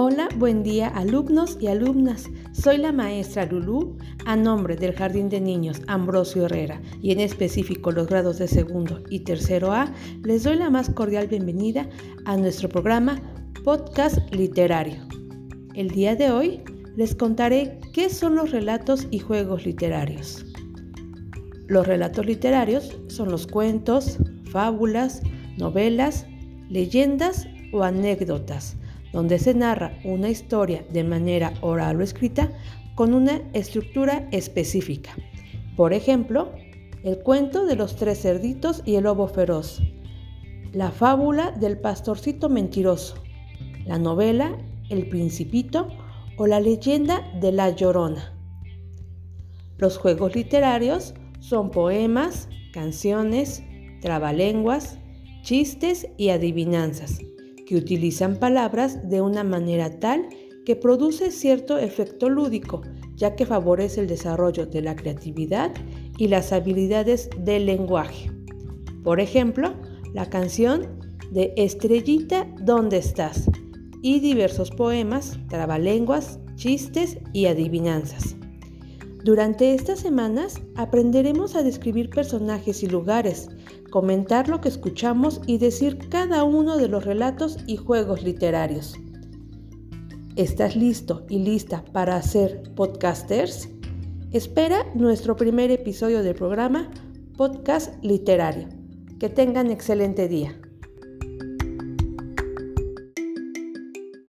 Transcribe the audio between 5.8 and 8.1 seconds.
Ambrosio Herrera y en específico los